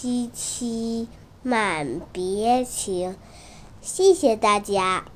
[0.00, 1.08] 萋萋
[1.42, 3.16] 满别情。
[3.80, 5.06] 谢谢大家。